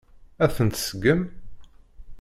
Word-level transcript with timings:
Ad 0.43 0.51
tent-tseggem? 0.55 1.21